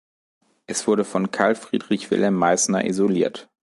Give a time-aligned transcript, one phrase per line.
[0.65, 3.51] Es wurde von Carl Friedrich Wilhelm Meißner isoliert.